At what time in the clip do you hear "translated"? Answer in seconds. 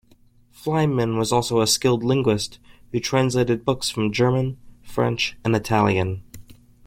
2.99-3.63